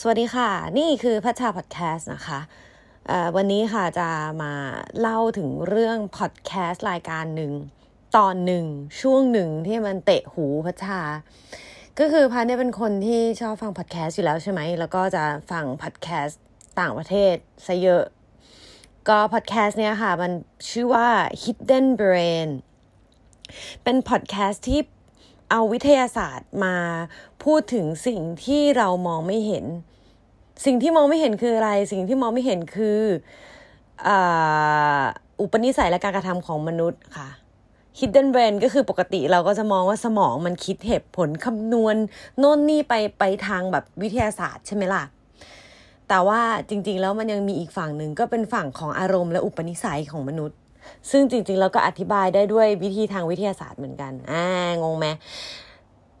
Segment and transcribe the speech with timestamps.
[0.00, 2.40] สวัสดีค่ะ นี่คือพัชชาพอดแคสต์นะคะ
[3.36, 4.08] วันนี้ค่ะจะ
[4.42, 4.52] มา
[5.00, 7.52] เล่าถึงเรื่องพอดแคสต์รายการหนึ่ง
[8.16, 8.64] ตอนหนึ่ง
[9.00, 11.00] ช่วงหนึ่งที่มันเตะหูพัชชา
[11.98, 16.40] ก็คือพัดเนี่ยเป็นคนที่ชอบฟังพอดแคสต์อยู่แล้วใช่ไหม แล้วก็จะฟังพอดแคสต์
[16.80, 17.34] ต่างประเทศ
[17.66, 18.04] ซะเยอะ
[19.08, 20.32] ก็พอดแคสต์เนี้ยค่ะ มัน
[20.70, 21.08] ชื่อว่า
[21.42, 22.48] Hidden Brain
[23.82, 24.80] เป็นพอดแคสต์ที่
[25.56, 26.76] เอาวิทยาศาสตร์มา
[27.44, 29.64] พูดถึงสิ่งที่เรามองไม่เห็น
[30.64, 33.00] สิ่งที่มองไม่เห็นคืออะไร สิ่งที่มองไม่เห็นคือ
[35.40, 37.28] อุปนิสัยและการกระทำของมนุษย์ค่ะ
[37.98, 41.96] hidden brain ก็คือปกติเราก็จะมองว่าสมองมันคิดเหตุผลคำนวณ
[42.38, 45.04] โน่นนี่ไปไปทางแบบวิทยาศาสตร์ใช่ไหมล่ะ
[46.08, 50.58] แต่ว่าจริงๆแล้วมันยังมีอีกฝั่งหนึ่งก็เป็นฝั่งของอารมณ์และอุปนิสัยของมนุษย์
[51.10, 54.44] ซึ่งจริงๆเราก็อธิบายได้ด้วยวิธีทางวิทยาศาสตร์เหมือนกันอ่า
[54.82, 55.06] งงไหม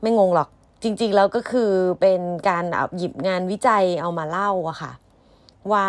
[0.02, 0.48] ไม่งงหรอก
[0.82, 2.64] จริงๆแล้วก็คือเป็นการ
[2.96, 4.92] หยิบงานวิจัยเอามาเล่าอะค่ะ
[5.72, 5.86] ว่า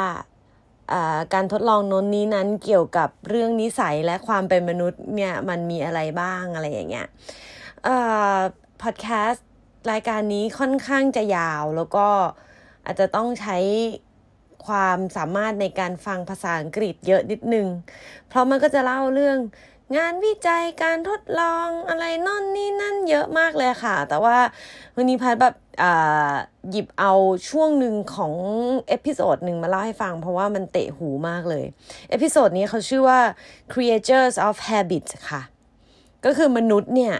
[1.34, 7.08] การทดลองน้นนี้นั้นเกี่ยวกับเรื่องนิสัยและความเป็นมนุษย์เนี่ยมันมีอะไรบ้างอะไรอย่างเงี้ย
[8.82, 9.48] พอดแคสต์
[9.92, 12.08] รายการนี้ค่อนข้างจะยาวแล้วก็
[12.86, 13.58] อาจจะต้องใช้
[14.68, 17.68] ความสามารถในการฟังภาษาอังกฤษเยอะนิดนึง
[18.30, 19.40] เพราะมันก็จะเล่าเรื่อง
[19.98, 24.38] งานวิจัยการทดลองอะไรนั่นนี่นั่นเยอะมากเลยค่ะ แต่ว่า
[24.96, 25.56] วันนี้พัดแบบ
[26.72, 27.14] หยิบเอา
[27.50, 28.34] ช่วงหนึ่งของ
[28.88, 31.66] episode หนึ่งมาเล่าให้ฟัง เพราะว่ามันเตะหูมากเลย
[32.10, 33.20] episode นี้เขาชื่อว่า
[33.74, 35.42] creatures of habit ค่ะ
[36.26, 37.16] ก็คือมนุษย์เนี่ย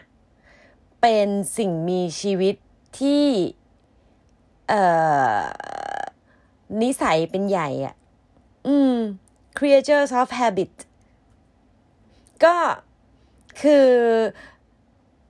[1.02, 2.56] เป็นสิ่งมีชีวิต
[3.00, 3.26] ที่
[4.70, 4.84] เอ่
[5.36, 5.38] อ
[6.82, 7.96] นิสัยเป็นใหญ่อะ่ะ
[8.68, 8.96] อืม
[9.58, 10.74] creatures of habit
[12.44, 12.56] ก็
[13.62, 13.88] คือ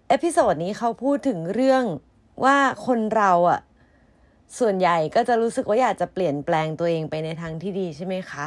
[0.07, 1.83] episode นี้เขาพูดถึงเรื่อง
[2.43, 3.59] ว่าคนเราอะ่ะ
[4.59, 8.45] ส่วนใหญ่ก็จะรู้สึกว่าอยากจะเปลี่ยนแปลงตัวเองไปในทางที่ดีใช่ไหมคะ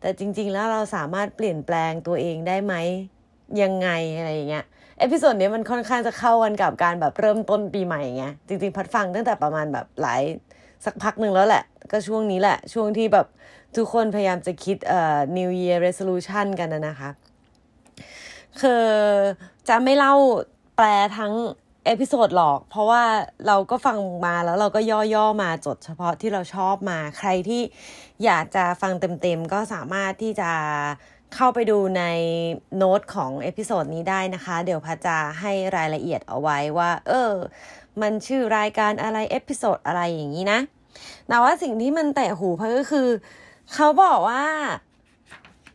[0.00, 2.74] แต่จริง ๆ แล้วเราสามารถเปลี่ยนแปลงตัวเองได้ไหม
[3.62, 4.64] ยังไงอะไรอย่างเงี้ย
[4.98, 10.22] episode นี้มันค่อนข้างจะเข้ากันกับการแบบเริ่มต้นปีใหม่ไงจริงๆพัดฟังตั้งแต่ประมาณแบบหลาย
[10.84, 13.26] สักพักหนึ่งแล้วแหละ ก็ช่วงนี้แหละ ช่วงที่แบบ
[13.76, 17.10] ทุกคนพยายามจะคิดเอ่อ New Year Resolution กันนะนะคะ
[18.60, 18.86] คือ
[19.68, 20.14] จะไม่เล่า
[20.76, 20.86] แปล
[21.18, 21.34] ทั้ง
[21.86, 23.02] episode หรอก เพราะว่า
[23.46, 24.80] เราก็ฟังมาแล้วเราก็
[25.14, 27.62] ย่อๆมาจดเฉพาะที่เราชอบมา ใครที่
[28.24, 30.50] อยากจะฟังเต็มๆ ก็สามารถที่จะ
[31.34, 32.04] เข้าไปดูใน
[32.76, 37.32] โน้ตของ episode นี้ได้นะคะ เดี๋ยวพัดจะให้รายละเอียดเอาไว้ว่า เออ
[38.02, 40.60] มันชื่อรายการอะไร episode อะไรอย่างนี้นะ
[41.28, 43.08] แต่ว่าสิ่งที่มันเตะหูพัดก็คือ
[43.74, 44.44] เขาบอกว่า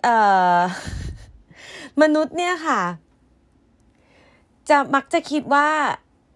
[0.04, 0.18] เอ่
[0.56, 0.58] อ
[2.02, 2.82] มนุษย์เนี่ยค่ะ
[4.70, 5.70] จะมักจะคิดว่า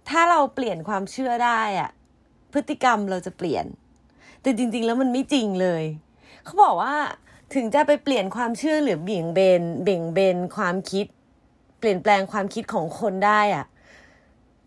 [0.10, 1.90] ถ้าเราเปลี่ยนความเชื่อได้อะ
[2.54, 3.66] พฤติกรรมเราจะเปลี่ยน
[4.42, 5.84] แต่จริง ๆ แล้วมันไม่จริงเลย
[6.44, 6.96] เขาบอกว่า
[7.54, 11.06] ถึงจะไปเปลี่ยนความเชื่อหรือเบี่ยงเบนเบี่ยงเบนความคิด
[11.80, 13.66] เปลี่ยนแปลงความคิดของคนได้อะ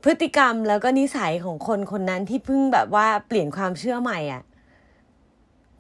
[0.05, 4.43] พฤติกรรมแล้วก็นิสัยของคนคนนั้นที่เพิ่งแบบว่าเปลี่ยนความเชื่อใหม่อะ่ะ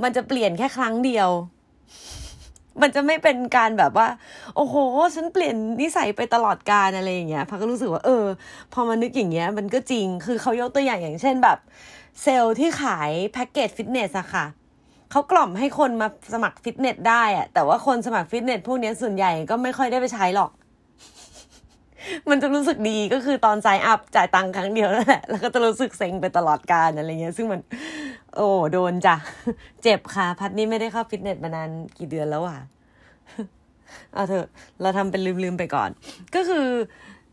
[0.03, 1.29] มันจะเปลี่ยนแค่ครั้งเดียว
[2.81, 4.09] มันจะไม่เป็นการแบบว่า
[4.57, 4.75] โอ้โห
[5.15, 8.25] ฉันเปลี่ยนนิสัยไปตลอดกาลอะไรอย่างเงี้ยพักก็รู้สึกว่า เออ
[8.73, 11.59] พอมานึกอย่างเงี้ย มันก็จริง คือเขายกตัวอย่างอย่างเช่นแบบ
[12.23, 14.45] เซลล์ที่ขายแพ็กเกจฟิตเนสอะค่ะ
[15.11, 20.51] เขากล่อมให้คนมาสมัครฟิตเนสได้อะแต่ว่าคนสมัครฟิตเนสพวกนี้ส่วนใหญ่ก็ไม่ค่อยได้ไปใช้หรอก
[22.31, 27.61] มันจะรู้สึกดีก็คือตอน sign up จ่ายตังค์ครั้งเดียวนั่นแหละแล้วก็จะรู้สึกเซ็งไปตลอดกาลอะไรเงี้ย ซึ่งมัน
[28.37, 29.17] โอ้โดนจ้ะ
[29.83, 32.59] เจ็บค่ะ พัดนี่ไม่ได้เข้าฟิตเนสมานานกี่เดือนแล้วอะ
[34.15, 34.47] เอาเถอะ
[34.81, 35.91] เราทำเป็นลืมๆไปก่อน
[36.35, 36.67] ก็คือ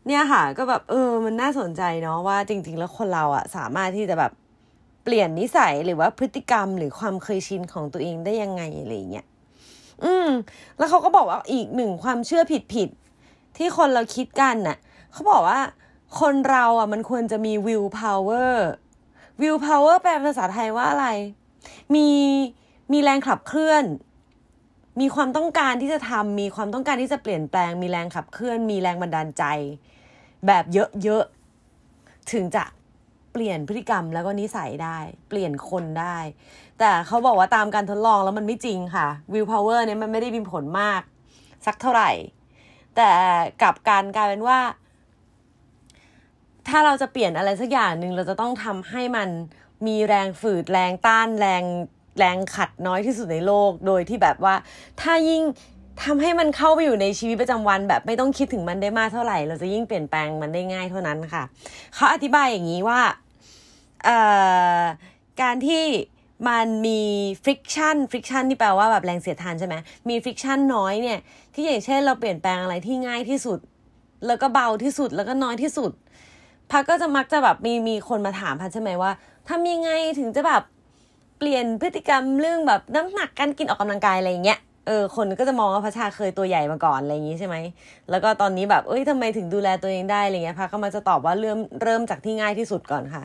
[0.06, 4.32] เนี่ยค่ะ ก็แบบเออ มันน่าสนใจเนาะว่าจริง ๆ แล้วคนเราอะสามารถที่จะแบบ
[5.04, 9.26] เปลี่ยนนิสัยหรือว่าพฤติกรรมหรือความเคยชินของตัวเองได้ยังไงอะไรเงี้ย
[10.04, 10.28] อืม
[10.78, 12.90] แล้วเขาก็บอกว่าอีกหนึ่งความเชื่อผิด
[13.56, 14.76] ที่คนเราคิดกันน่ะ
[15.12, 15.60] เขาบอกว่า
[16.20, 18.54] คนเราอะมันควรจะมี will power
[19.40, 21.08] will power แปลภาษาไทยว่าอะไร
[21.94, 22.08] มี
[22.92, 23.84] มีแรงขับเคลื่อน
[25.00, 29.44] มีความต้องการที่จะทำมีความต้องการที่จะเปลี่ยนแปลง มีแรงขับเคลื่อน มีแรงบันดาลใจ
[30.46, 30.64] แบบ
[31.02, 32.64] เยอะๆ ถึงจะ
[33.32, 34.98] เปลี่ยนพฤติกรรมแล้วก็นิสัยได้
[35.28, 36.16] เปลี่ยนคนได้
[36.78, 41.00] แต่เขาบอกว่าตามการทดลองแล้วมันไม่จริงค่ะ will power เนี่ยมันไม่ได้มีผลมาก
[41.66, 42.10] สักเท่าไหร่
[42.96, 43.12] แต่
[43.62, 44.58] กับการกลายเป็นว่า
[46.68, 49.28] ถ้าเราจะเปลี่ยนอะไรสักอย่างหนึ่งเราจะต้องทำให้มัน
[49.86, 51.64] มีแรงฝืดแรงต้านแรง
[52.18, 54.54] แรงขัดน้อยที่สุดในโลก โดยที่แบบว่า
[55.00, 55.42] ถ้ายิ่ง
[56.04, 61.42] ทำให้มันเข้าไปอยู่ในชีวิตประจำวัน แบบไม่ต้องคิดถึงมันได้มากเท่าไหร่ เราจะยิ่งเปลี่ยนแปลงมันได้ง่ายเท่านั้นค่ะ
[61.94, 63.00] เขาอธิบายอย่างนี้ว่า
[65.42, 65.84] การที่
[66.48, 67.00] มันมี
[67.44, 69.74] friction friction ที่แปลว่าแบบแรงเสียดทานใช่ไหม
[70.08, 71.18] มี friction น้อยเนี่ย
[71.54, 73.58] ที่อย่างเช่นเราเปลี่ยนแปลงอะไรที่ง่ายที่สุด
[74.26, 75.92] แล้วก็เบาที่สุดแล้วก็น้อยที่สุด
[76.70, 79.10] พัดก็จะมักจะแบบมีมีคนมาถามพัดใช่ไหมว่า
[79.48, 80.62] ทำยังไงถึงจะแบบ
[81.38, 87.56] เปลี่ยนพฤติกรรมเรื่องแบบน้ำหนักการกินออกกำลังกายอะไรอย่างเงี้ยเออคนก็จะมองว่าพัชชาเคยตัวใหญ่มาก่อนอะไรอย่างงี้ใช่ไหม
[88.10, 93.24] แล้วก็ตอนนี้แบบเอ้ยทำไมถึงดูแลตัวเองได้อะไรเงี้ยพักก็มาจะตอบว่าเริ่มเริ่มจากที่ง่ายที่สุดก่อนค่ะ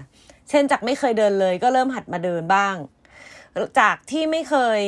[0.49, 2.75] เช่นจากไม่เคยเดินเลยก็เริ่มหัดมาเดินบ้าง
[3.79, 4.81] จากที่ไม่เคย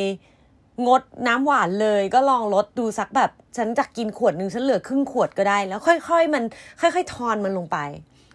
[0.88, 6.44] งดน้ำหวานเลยก็ลองลดดูสักแบบฉันจากกินขวดหนึ่งฉันเหลือครึ่งขวดก็ได้ แล้วค่อย ๆ มัน
[6.82, 7.78] ค่อย ๆ ทอนมันลงไป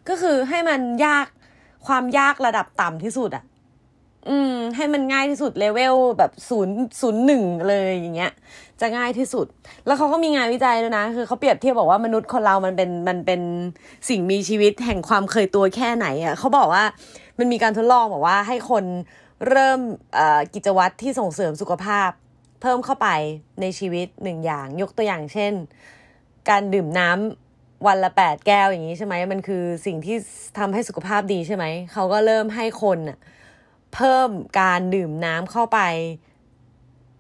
[0.09, 1.27] ก็คือให้มันยาก
[1.87, 3.45] ความยากระดับต่ำที่สุดอะ
[4.29, 8.33] อืม ให้มันง่ายที่สุดเลเวลแบบศูนย์ศูนย์หนึ่งเลยอย่างเงี้ย
[8.81, 9.47] จะง่ายที่สุด
[9.87, 13.41] แล้วเขาก็มีงานวิจัยด้วยนะ คือเขาเปรียบเทียบบอกว่ามนุษย์คนเรามันเป็นมันเป็น
[14.09, 16.85] สิ่งมีชีวิตแห่งความเคยตัวแค่ไหนอะ่ะเขาบอกว่า
[17.39, 18.85] มันมีการทดลองบอกว่าให้คน
[19.49, 19.81] เริ่ม
[20.55, 22.11] กิจวัตรที่ส่งเสริมสุขภาพ
[22.61, 23.09] เพิ่มเข้าไป
[23.61, 25.53] ในชีวิตหนึ่งอย่าง ยกตัวอย่างเช่น
[26.49, 30.17] การดื่มน้ำวันละแปดแก้วอย่างนี้ใช่ไหมมันคือสิ่งที่
[30.59, 32.99] ทำให้สุขภาพดีใช่ไหมเขาก็เริ่มให้คน
[33.95, 34.29] เพิ่ม
[34.61, 35.81] การดื่มน้ำเข้าไป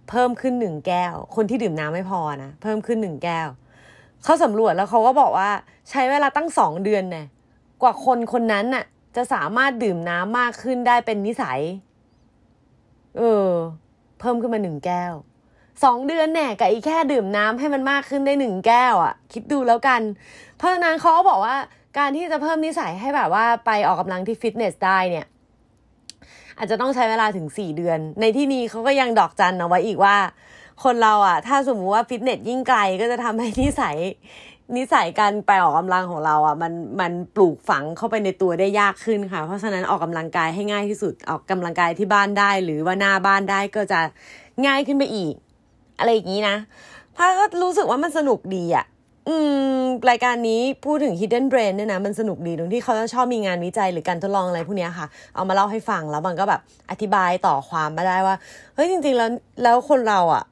[0.08, 3.48] เพิ่มขึ้นหนึ่งแก้ว คนที่ดื่มน้ำไม่พอนะเพิ่มขึ้นหนึ่งแก้ว
[4.24, 5.50] เขาสำรวจแล้วเขาก็บอกว่า
[5.90, 7.26] ใช้เวลาตั้งสองเดือนเนี่ย
[7.82, 8.84] กว่าคนคนนั้นน่ะ
[9.16, 11.60] จะสามารถดื่มน้ำมากขึ้นได้เป็นนิสัย
[13.18, 13.48] เออ
[14.20, 15.12] เพิ่มขึ้นมาหนึ่งแก้ว
[15.84, 20.00] สองเดือนแน่กับอีแค่ดื่มน้ำให้มันมากขึ้นได้หนึ่งแก้วอะ่ะ คิดดูแล้วกัน
[20.56, 21.56] เพราะฉะนั้นเขาบอกว่า
[21.98, 25.26] การที่จะเพิ่มนิสัยให้แบบว่าไปออกกำลังที่ฟิตเนสได้เนี่ย
[26.58, 30.16] อาจจะต้องใช้เวลาถึงสี่เดือน ในที่นี้เขาก็ยังดอกจันเอาไว้อีกว่า
[30.84, 33.96] คนเราอะ ถ้าสมมุติว่าฟิตเนสยิ่งไกลก็จะทำให้นิสัย
[34.76, 44.00] นิสัยการไปออกกำลังของเราอะมันมันปลูกฝังเข้าไปในตัวได้ยากขึ้นค่ะ เพราะฉะนั้นออกกำลังกายให้ง่ายที่สุดออกกำลังกายที่บ้านได้ หรือว่าหน้าบ้านได้ก็จะ
[44.66, 45.34] ง่ายขึ้นไปอีก
[45.98, 46.56] อะไรอย่างนี้นะ
[47.16, 48.84] พาก็รู้สึกว่ามันสนุกดีอะ
[49.28, 49.34] อื
[49.76, 56.60] มรายการนี้พูดถึง hidden brain เนี่ยนะมันสนุกดีตรงที่เขาจะชอบมีงานวิจัยหรือการทดลองอะไรพวกนี้ค่ะ เอามาเล่าให้ฟังแล้วมันก็แบบ
[56.90, 58.36] อธิบายต่อความมาได้ว่า
[58.74, 59.30] เฮ้ยจริง ๆ แล้ว
[59.62, 60.42] แล้วคนเราอะ่ะ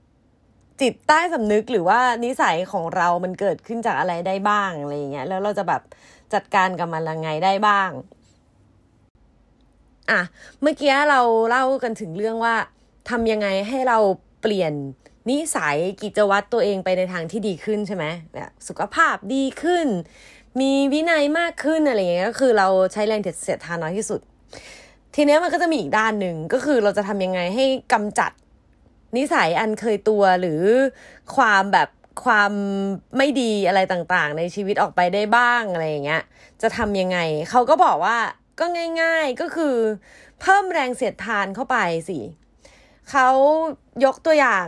[0.81, 5.82] จิตใต้สำนึกหรือว่านิสัยของเรามันเกิดขึ้นจากอะไรได้บ้างอะไรอย่างเงี้ยแล้วเราจะแบบ
[6.35, 7.91] จัดการกับมันยังไงได้บ้าง
[10.11, 10.21] อะ
[10.62, 12.55] เมื่อกี้เราเล่ากันถึงเรื่องว่า
[13.11, 13.99] ทำยังไงให้เรา
[14.43, 14.73] เปลี่ยน
[15.31, 18.05] นิสัยกิจวัตรตัวเองไปในทางที่ดีขึ้นใช่ไหม
[18.35, 19.87] แบบสุขภาพดีขึ้น
[20.61, 24.21] มีวินัยมากขึ้นอะไรเงี้ยก็คือเราใช้แรงเสียดทานน้อยที่สุด
[25.15, 28.33] ทีนี้มันก็จะมีอีกด้านหนึ่งก็คือเราจะทำยังไงให้กำจัด
[29.17, 30.62] นิสัยอันเคยตัวหรือ
[31.37, 31.89] ความแบบ
[32.25, 32.53] ความ
[33.17, 36.23] ไม่ดีอะไรต่างๆ ในชีวิตออกไปได้บ้างอะไรอย่างเงี้ย
[36.62, 37.19] จะทำยังไง
[37.51, 38.19] เขาก็บอกว่า
[38.61, 38.65] ก็
[39.03, 39.77] ง่าย ๆก็คือ
[40.41, 41.77] เพิ่มแรงเสียดทานเข้าไป
[42.09, 42.19] สิ
[43.11, 43.29] เขา
[44.05, 44.67] ยกตัวอย่าง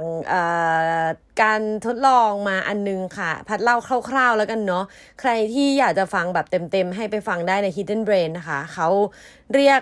[1.43, 3.77] การทดลองมาอันนึงค่ะ พัดเล่า
[4.09, 4.85] คร่าวๆแล้วกันเนาะ
[5.21, 8.89] ใครที่อยากจะฟังแบบเต็มๆ ให้ไปฟังได้ใน Hidden Brain นะคะเขา
[9.55, 9.81] เรียก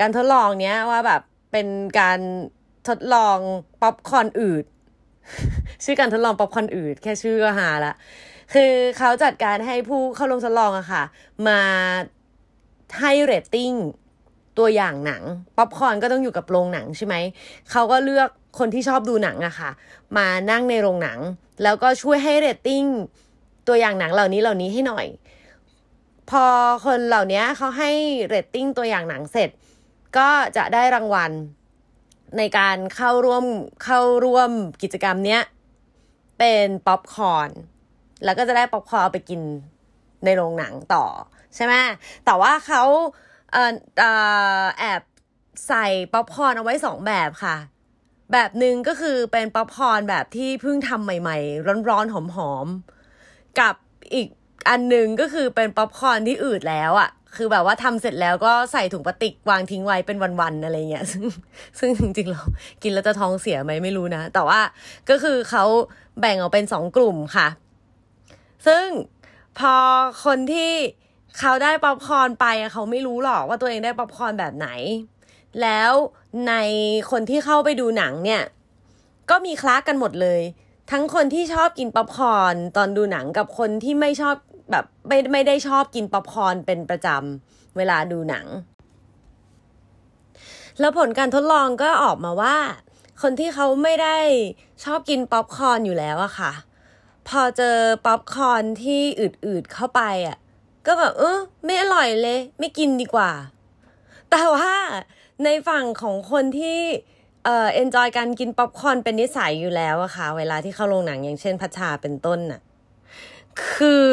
[0.00, 1.66] การทดลองเนี้ยว่าแบบเป็น
[2.00, 2.20] การ
[2.88, 3.38] ทดลอง
[3.82, 4.64] ป๊อปคอนอืด
[5.84, 7.94] ชื่อการทดลองป๊อปคอนอืดแค่ชื่อก็หาละ
[8.54, 11.02] คือเขาจัดการให้ผู้เข้าร่วมทดลองอะค่ะ
[11.48, 11.60] มา
[13.00, 13.72] ให้เรตติ้ง
[14.58, 15.22] ตัวอย่างหนัง
[15.56, 17.14] ป๊อปคอร์นก็ต้องอยู่กับโรงหนังใช่ไหม
[17.70, 19.70] เขาก็เลือกคนที่ชอบดูหนังอะค่ะ
[20.16, 21.18] มานั่งในโรงหนัง
[21.62, 22.84] แล้วก็ช่วยให้เรตติ้ง
[23.68, 25.06] ตัวอย่างหนังเหล่านี้เหล่านี้ให้หน่อย
[26.30, 26.44] พอ
[26.84, 27.90] คนเหล่านี้เขาให้
[28.28, 29.50] เรตติ้งตัวอย่างหนังเสร็จ
[30.16, 31.30] ก็จะได้รางวัล
[32.38, 33.44] ในการเข้าร่วม
[33.84, 34.50] เข้าร่วม
[34.82, 35.42] กิจกรรมเนี้ย
[36.38, 37.50] เป็นป๊อปคอร์น
[38.24, 39.40] แล้วก็จะได้ป๊อปคอร์นไปกิน
[40.24, 41.04] ในโรงหนังต่อ
[41.54, 41.74] ใช่ไหม
[42.24, 42.82] แต่ว่าเขา
[44.78, 45.02] แอบ
[45.68, 47.56] ใส่ป๊อปคอร์นเอาไว้สองแบบค่ะ
[48.32, 53.74] แบบหนึ่งก็คือเป็นป๊อปคอร์นแบบที่เพิ่งทำใหม่ๆ ร้อนๆหอมๆกับ
[54.14, 54.28] อีก
[54.68, 61.24] อันหนึ่งก็คือเป็นป๊อปคอร์นที่อืดแล้วอะ่ะ คือแบบว่าทำเสร็จแล้วก็ใส่ถุงพลาสติกวางทิ้งไว้เป็นวันๆอะไรเงี้ยซึ่ง
[61.78, 62.42] ซึ่งจริงๆเรา
[62.82, 64.60] กินแล้วจะท้องเสียไหมไม่รู้นะ แต่ว่า
[65.10, 65.64] ก็คือเขา
[66.20, 67.48] แบ่งออกเป็นสองกลุ่มค่ะ
[68.66, 68.86] ซึ่ง
[69.58, 69.74] พอ
[70.24, 70.72] คนที่
[71.38, 74.68] เขาได้ป๊อปคอร์นไปเขาไม่รู้หรอกว่าตัวเองได้ป๊อปคอร์นแบบไหน
[75.62, 75.92] แล้ว
[76.48, 76.54] ใน
[77.10, 78.42] คนที่เข้าไปดูหนังเนี่ย
[79.30, 80.40] ก็มีคละกันหมดเลย
[80.90, 84.36] ทั้งคนที่ชอบกินป๊อปคอร์นตอนดูหนังกับคนที่ไม่ชอบ
[84.70, 88.46] แบบไม่ไม่ได้ชอบกินป๊อปคอร์นเป็นประจำเวลาดูหนัง
[90.80, 92.56] แล้วผลการทดลองก็ออกมาว่า
[93.22, 94.18] คนที่เขาไม่ได้
[94.84, 96.52] ชอบกินป๊อปคอร์นอยู่แล้วอะค่ะ
[97.28, 100.36] พอเจอป๊อปคอร์นที่อืดๆเข้าไปอะ
[100.86, 103.30] ก็แบบเออไม่อร่อยเลย ไม่กินดีกว่า
[104.30, 104.72] แต่ว่า
[105.44, 106.80] ในฝั่งของคนที่
[107.44, 112.60] เอ่อ enjoy การกินป๊อปคอร์นเป็นนิสัยอยู่แล้วอะค่ะ เวลาที่เข้าโรงหนังอย่างเช่นพัชชาเป็นต้นน่ะ
[113.72, 114.06] คือ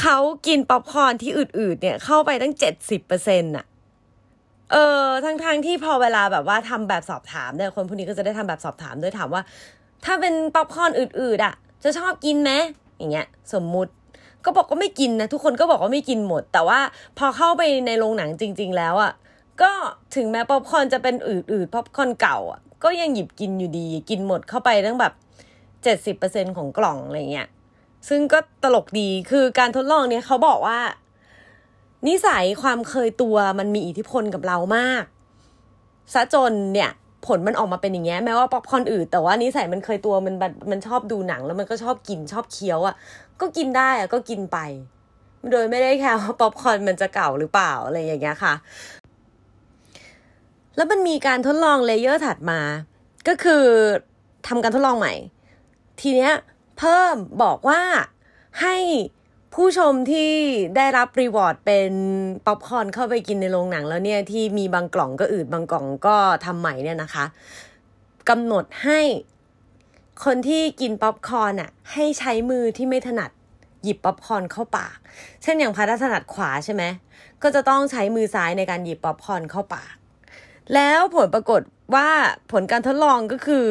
[0.00, 3.64] เขากินป๊อปคอร์นที่อืดๆเนี่ยเข้าไปตั้งเจ็ดสิบเปอร์เซ็นต์น่ะ
[4.72, 9.42] เออทั้งๆทที่พอเวลาแบบว่าทำแบบสอบถามเนี่ยคนพวกนี้ก็จะได้ทำแบบสอบถามด้วยถามว่า
[10.04, 12.50] ถ้าเป็นป๊อปคอร์นอืดๆอะจะชอบกินไหม
[12.98, 13.92] อย่างเงี้ย สมมุติ
[14.44, 16.80] ก็บอกว่าไม่กินนะ ทุกคนก็บอกว่าไม่กินหมด แต่ว่า
[17.18, 19.12] พอเข้าไปในโรงหนังจริง ๆ แล้วอะ
[19.62, 19.70] ก็
[20.14, 25.12] ถึงแม้ป๊อปคอร์นจะเป็นอืดๆป๊อปคอร์นเก่าอะก็ยังหยิบกินอยู่ดี กินหมดเข้าไปตั้งแบบ
[25.84, 27.48] เจ็ดสิบเปอร์เซ็นของกล่องอะไรเงี้ย
[28.08, 30.78] ซึ่งก็ตลกดีคือการทดลองเนี่ยเขาบอกว่า
[32.08, 35.04] นิสัยความเคยตัวมันมีอิทธิพลกับเรามาก
[36.14, 36.90] ซะจนเนี่ย
[37.26, 40.34] ผลมันออกมาเป็นอย่างเงี้ยแม้ว่าป๊อปคอร์นอืดแต่ว่านิสัยมันเคยตัวมัน
[40.70, 42.94] มันชอบดูหนังแล้วมันก็ชอบกินชอบเคี้ยวอะ่ะ
[43.40, 44.58] ก็กินได้อะ่ะก็กินไป
[45.50, 48.54] โดยไม่ได้แคร์ว่าป๊อปคอร์นมันจะเก่าหรือเปล่าอะไรอย่างเงี้ยค่ะ
[50.76, 52.60] แล้วมันมีการทดลอง layer ถัดมา
[53.28, 53.64] ก็คือ
[54.48, 55.14] ทำการทดลองใหม่
[56.00, 56.32] ทีเนี้ย
[56.78, 57.82] เพิ่มบอกว่า
[58.62, 58.76] ให้
[59.54, 60.32] ผู้ชมที่
[60.76, 61.92] ได้รับ reward เป็น
[62.46, 67.24] ป๊อปคอร์นเข้าไปกินในโรงหนังแล้วเนี่ยที่มีบางกล่องก็อืดบางกล่องก็ทำใหม่เนี่ยนะคะ
[68.28, 69.00] กำหนดให้
[70.24, 73.30] คนที่กินป๊อปคอร์นอะให้ใช้มือที่ไม่ถนัด
[73.82, 74.96] หยิบป๊อปคอร์นเข้าปาก
[75.42, 76.82] เช่นอย่างพัดถนัดขวาใช่ไหม
[77.42, 79.94] ก็จะต้องใช้มือซ้ายในการหยิบป๊อปคอร์นเข้าปาก
[80.74, 81.60] แล้วผลปรากฏ
[81.94, 82.08] ว่า
[82.52, 83.66] ผลการทดลองก็คือ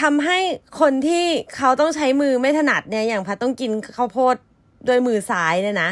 [0.00, 0.38] ทำให้
[0.80, 1.24] คนที่
[1.56, 4.36] เขาต้องใช้มือไม่ถนัดเนี่ยอย่างพัดต้องกินข้าวโพด
[4.88, 5.90] ด้วยมือซ้ายเนี่ยนะ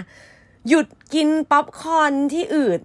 [0.69, 2.81] หยุดกินป๊อปคอร์นที่อืด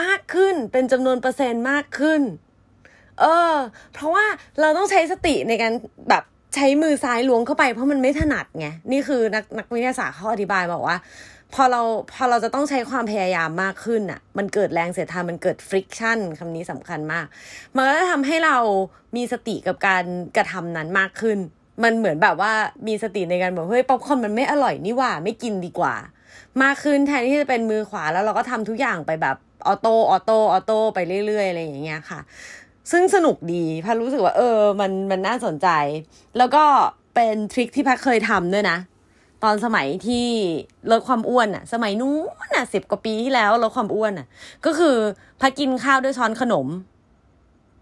[0.00, 2.20] มากขึ้นเป็นจำนวนเปอร์เซ็นต์มากขึ้น
[3.20, 3.54] เออ
[3.92, 4.24] เพราะว่า
[4.60, 5.72] เราต้องใช้สติในการ
[6.08, 10.96] แบบใช้มือซ้ายล้วงเข้าไปเพราะมันไม่ถนัดไง นี่คือนักนักวิทยาศาสตร์เขาอธิบายบอกว่า
[11.54, 11.82] พอเรา
[12.14, 17.26] พอเราจะต้องใช้ความพยายามมากขึ้นอะ มันเกิดแรงเสียดทานมันเกิด friction คำนี้สำคัญมาก
[17.74, 18.56] มันก็จะทำให้เรา
[19.16, 20.04] มีสติกับการ
[20.36, 21.38] กระทำนั้นมากขึ้น
[21.82, 22.52] มันเหมือนแบบว่า
[22.86, 25.94] มีสติในการบอกเฮ้ยป๊อปคอร์นมันไม่อร่อยนี่หว่าไม่กินดีกว่า
[26.62, 32.20] มากขึ้นแทนที่จะเป็นมือขวาแล้วเราก็ทำทุกอย่างไปแบบ auto auto auto ไปเรื่อยๆอะไรอย่างเงี้ยค่ะ
[32.90, 35.68] ซึ่งสนุกดีพัดรู้สึกว่าเออ มันมันน่าสนใจ
[36.38, 36.64] แล้วก็
[37.14, 38.78] เป็น trick ที่พัดเคยทำด้วยนะ
[39.44, 40.26] ตอนสมัยที่
[40.90, 44.26] ลดความอ้วนอะสมัยนู้นอะสิบกว่าปีที่แล้วลดความอ้วนอะ
[44.66, 44.96] ก็คือ
[45.40, 46.66] พัดกินข้าวด้วยช้อนขนม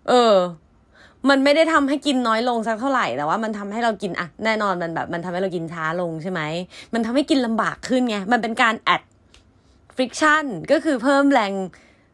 [0.09, 0.35] เออ
[1.29, 6.41] มันไม่ได้ทำให้กินน้อยลงสักเท่าไหร่แต่ว่ามันทำให้เรากินอะแน่นอนมันแบบ มันทำให้เรากินช้าลงใช่ไหม
[6.95, 9.03] มันทำให้กินลำบากขึ้นไงมันเป็นการแอด
[9.97, 11.53] friction ก็คือเพิ่มแรง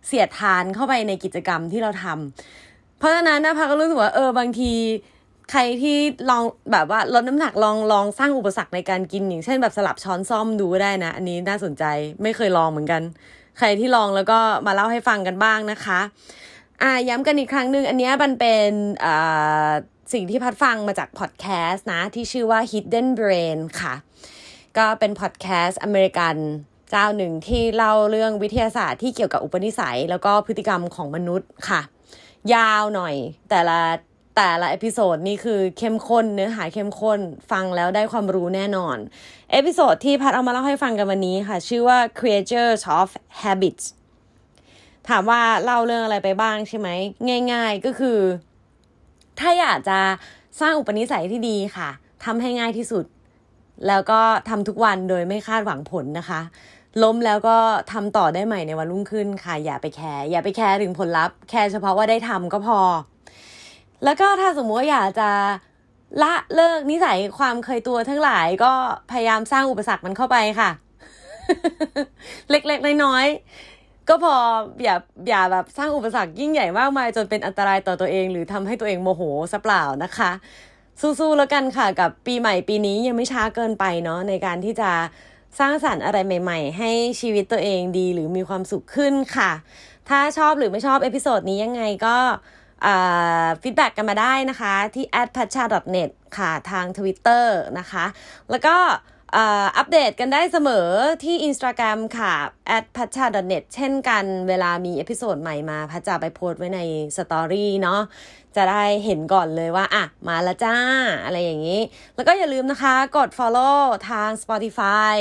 [0.06, 4.72] เสียดทานเข้าไปในกิจกรรมที่เราทำเพราะฉะนั้นนะพักก็รู้สึกว่าเออบางที
[5.50, 5.96] ใครที่
[6.30, 11.84] ลองแบบว่าลดน้ำหนักลองลองสร้างอุปสรรคในการกินอย่างเช่นแบบสลับช้อนส้อมดูได้นะ อันนี้น่าสนใจ
[12.22, 13.02] ไม่เคยลองเหมือนกัน
[13.58, 16.00] ใครที่ลองแล้วก็มาเล่าให้ฟังกันบ้างนะคะ
[16.82, 18.70] อ่าย้ำกันอีกครั้งหนึ่งอันนี้มันเป็น
[19.04, 19.70] อ่า
[20.12, 23.94] สิ่งที่พัดฟังมาจากพอดแคสต์นะ ที่ชื่อว่า Hidden Brain ค่ะ
[24.78, 26.36] ก็เป็นพอดแคสต์อเมริกัน
[26.90, 31.80] เจ้าหนึ่งที่เล่าเรื่องวิทยาศาสตร์ที่เกี่ยวกับอุปนิสัย แล้วก็พฤติกรรมของมนุษย์ค่ะ
[32.54, 33.14] ยาวหน่อย
[33.50, 33.78] แต่ละ
[34.38, 38.96] แต่ละ episode นี่คือเข้มข้นเนื้อหาเข้มข้นฟังแล้วได้ความรู้แน่นอน
[39.52, 43.08] episode ที่พัดเอามาเล่าให้ฟังกันวันนี้ค่ะ ชื่อว่า Creatures of
[43.42, 43.84] Habits
[45.08, 46.88] ถามว่าเล่าเรื่องอะไรไปบ้างใช่ไหม
[47.52, 48.18] ง่ายๆก็คือ
[49.40, 49.98] ถ้าอยากจะ
[50.60, 51.88] สร้างอุปนิสัยที่ดีค่ะ
[52.24, 53.04] ทำให้ง่ายที่สุด
[53.86, 56.40] แล้วก็ทำทุกวันโดยไม่คาดหวังผลนะคะ
[57.02, 57.58] ล้มแล้วก็
[57.92, 62.80] ทำต่อได้ใหม่ในวันรุ่งขึ้นค่ะ อย่าไปแคร์อย่าไปแคร์ถึงผลลัพธ์แค่เฉพาะว่าได้ทำก็พอ
[64.04, 65.30] แล้วก็ถ้าสมมติว่าอยากจะ
[66.22, 68.72] ละเลิกนิสัยความเคยตัวทั้งหลายก็
[69.10, 70.70] พยายามสร้างอุปสรรคมันเข้าไปค่ะ
[72.50, 74.34] เล็กๆน้อยๆก็พอ
[74.82, 74.96] อย่า
[75.28, 80.30] อย่าแบบสร้างอุปสรรคยิ่งใหญ่มากมายจนเป็นอันตรายต่อตัวเอง หรือทำให้ตัวเองโมโหซะเปล่านะคะ
[81.00, 84.90] สู้ๆแล้วกันค่ะกับปีใหม่ปีนี้ยังไม่ช้าเกินไปเนาะในการที่จะ
[85.58, 86.90] สร้างสรรค์อะไรใหม่ ๆ ให้
[87.20, 89.50] ชีวิตตัวเองดีหรือมีความสุขขึ้นค่ะ
[90.08, 92.16] ถ้าชอบหรือไม่ชอบ episode นี้ยังไงก็
[93.62, 95.04] feedback กันมาได้นะคะที่
[95.36, 97.44] p a c h a n e t ค่ะทาง Twitter
[97.78, 98.04] นะคะ
[98.50, 98.76] แล้วก็
[99.76, 100.88] อัปเดตกันได้เสมอ
[101.24, 102.34] ที่ Instagram ค่ะ
[102.96, 106.80] p a c h a n e t เช่นกันเวลามี episode ใหม่มาพัดจะเอาไปโพสต์ไว้ใน
[107.16, 108.00] story เนาะ
[108.56, 110.76] จะได้เห็นก่อนเลยว่า อะ มาแล้วจ้า
[111.24, 111.80] อะไรอย่างนี้
[112.14, 113.80] แล้วก็อย่าลืมนะคะ กด follow
[114.10, 115.14] ทาง Spotify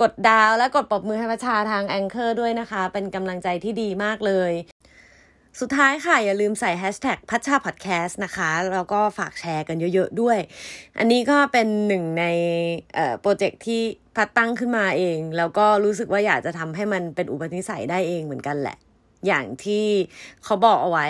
[0.00, 4.52] กดดาวและกดปรบมือให้พัชชาทาง Anchor ด้วยนะคะ เป็นกำลังใจที่ดีมากเลย
[5.60, 10.38] สุดท้ายค่ะอย่าลืมใส่ hashtag พัชชาพอดแคสต์นะคะ แล้วก็ฝากแชร์กันเยอะๆด้วย
[10.98, 12.24] อันนี้ก็เป็นหนึ่งใน
[13.20, 13.82] โปรเจกต์ที่
[14.16, 18.76] พัดตั้งขึ้นมาเอง แล้วก็รู้สึกว่าอยากจะทำให้มันเป็นอุปนิสัยได้เองเหมือนกันแหละ
[19.26, 19.84] อย่างที่
[20.44, 21.06] เขาบอกเอาไว้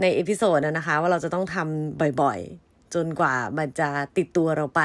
[0.00, 4.82] ใน episode นะคะ ว่าเราจะต้องทำบ่อยๆ จนกว่ามันจะติดตัวเราไป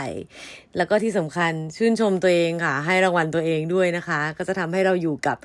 [0.78, 5.38] แล้วก็ที่สำคัญชื่นชมตัวเองค่ะ ให้รางวัลตัวเองด้วยนะคะ ก็จะทำให้เราอยู่กับ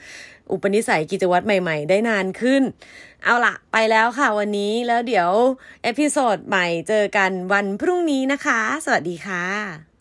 [0.52, 2.62] อุปนิสัยกิจวัตรใหม่ ๆ ได้นานขึ้น
[3.24, 5.30] เอาละไปแล้วค่ะวันนี้แล้วเดี๋ยว
[5.82, 9.91] episode ใหม่เจอกันวันพรุ่งนี้นะคะ สวัสดีค่ะ